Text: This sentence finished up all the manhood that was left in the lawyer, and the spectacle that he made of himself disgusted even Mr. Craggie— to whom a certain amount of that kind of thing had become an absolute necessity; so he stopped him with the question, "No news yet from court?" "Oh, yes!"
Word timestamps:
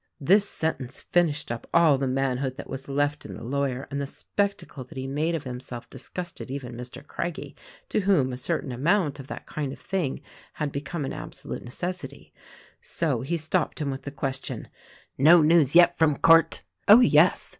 This 0.19 0.49
sentence 0.49 1.01
finished 1.11 1.51
up 1.51 1.67
all 1.71 1.99
the 1.99 2.07
manhood 2.07 2.57
that 2.57 2.67
was 2.67 2.89
left 2.89 3.23
in 3.23 3.35
the 3.35 3.43
lawyer, 3.43 3.87
and 3.91 4.01
the 4.01 4.07
spectacle 4.07 4.83
that 4.83 4.97
he 4.97 5.05
made 5.05 5.35
of 5.35 5.43
himself 5.43 5.87
disgusted 5.91 6.49
even 6.49 6.73
Mr. 6.73 7.05
Craggie— 7.05 7.55
to 7.89 7.99
whom 7.99 8.33
a 8.33 8.37
certain 8.37 8.71
amount 8.71 9.19
of 9.19 9.27
that 9.27 9.45
kind 9.45 9.71
of 9.71 9.77
thing 9.77 10.21
had 10.53 10.71
become 10.71 11.05
an 11.05 11.13
absolute 11.13 11.63
necessity; 11.63 12.33
so 12.81 13.21
he 13.21 13.37
stopped 13.37 13.79
him 13.79 13.91
with 13.91 14.01
the 14.01 14.09
question, 14.09 14.69
"No 15.19 15.43
news 15.43 15.75
yet 15.75 15.95
from 15.95 16.17
court?" 16.17 16.63
"Oh, 16.87 17.01
yes!" 17.01 17.49